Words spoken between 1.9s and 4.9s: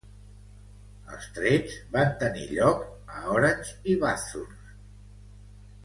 van tenir lloc a Orange i Bathurst.